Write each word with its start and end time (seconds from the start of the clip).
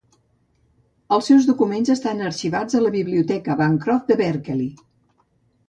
Els 1.17 1.27
seus 1.31 1.49
documents 1.49 1.91
estan 1.95 2.25
arxivats 2.31 2.79
a 2.79 2.83
la 2.87 2.95
biblioteca 2.97 3.61
Bancroft 3.63 4.13
de 4.15 4.21
Berkeley. 4.25 4.69